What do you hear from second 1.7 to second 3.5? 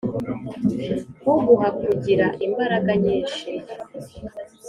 kugira imbaraga nyinshi